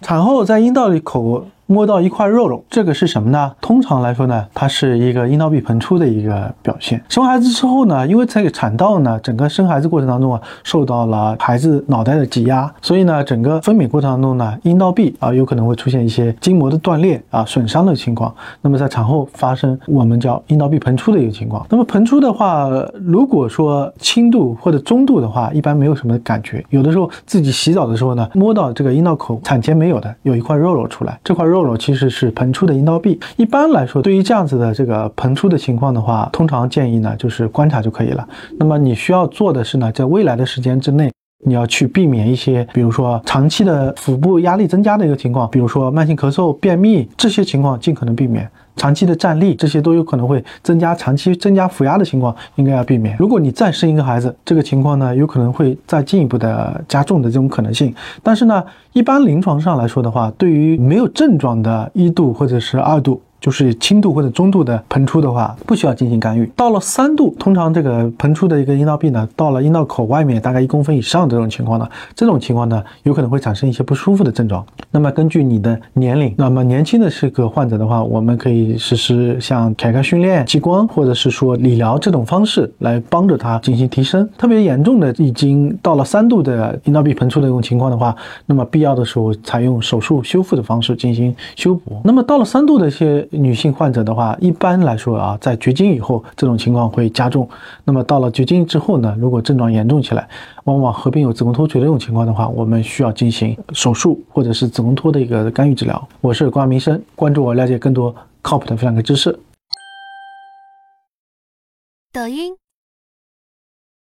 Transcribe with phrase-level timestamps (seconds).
[0.00, 1.46] 产后在阴道里口。
[1.70, 3.52] 摸到一块肉肉，这个是什么呢？
[3.60, 7.00] 通常来说呢，它是一个阴道壁膨出的一个表现。
[7.08, 18.34] 生完孩子之后呢，因为这个产道呢，整个生孩子过程当中啊，受到了孩子脑袋的挤压，所以呢，整个分娩过程当中呢，阴道壁啊，有可能会出现一些筋膜的断裂啊、损伤的情况。
[18.62, 21.64] 那么在产后发生我们叫阴道壁膨出的一个情况。
[21.70, 22.68] 那么膨出的话，
[23.06, 26.64] 如果说轻度或者中度的话，一般没有什么感觉。
[26.70, 31.59] 有的时候自己洗澡的时候呢，摸到这个阴道口产前没有的，有一块肉肉出来，这块肉。
[31.60, 33.20] 肉肉其实是膨出的阴道壁。
[33.36, 38.26] 一般来说，对于这样子的这个膨出的情况的话，通常建议呢就是观察就可以了。
[38.58, 41.12] 那么你需要做的是呢，在未来的时间之内，
[41.44, 48.50] 你要去避免一些，比如说长期的腹部压力增加的一个情况，比如说慢性咳嗽、便秘这些情况，尽可能避免。
[48.80, 53.14] 长期的站立，这些都有可能会增加长期增加腹压的情况，应该要避免。
[53.18, 57.94] 如果你再生一个孩子，这个情况呢，有可能会再进一步的加重的这种可能性。
[58.22, 63.20] 但是呢，一般临床上来说的话，对于没有症状的一度或者是二度。
[63.40, 66.50] 就是轻度或者中度的膨出的话，不需要进行干预。
[66.54, 74.64] 到了三度，通常这个膨出的一个阴道壁呢，到了阴道口外面大概一公分以上这种情况呢，这种情况呢，有可能会产生一些不舒服的症状。
[74.90, 84.28] 那么根据你的年龄，那么年轻的这个患者的话，我们可以实施像凯格训练、激光或者是说理疗这种方式来帮着他进行提升。
[84.36, 88.14] 特别严重的，已经到了三度的阴道壁膨出的这种情况的话，
[88.44, 92.00] 那么必要的时候采用手术修复的方式进行修补。
[92.04, 93.26] 那么到了三度的一些。
[93.30, 97.48] 女性患者的话，一般来说啊，在绝经以后，这种情况会加重。
[97.84, 100.28] 那么到了绝经之后呢，如果症状严重起来，
[100.64, 106.08] 往往合并有子宫脱垂这种情况的话，我们需要进行手术或者是子宫脱的一个干预治疗。
[106.20, 109.38] 我是关明生，关注我，了解更多靠谱的妇产科知识。
[112.12, 112.54] 抖音。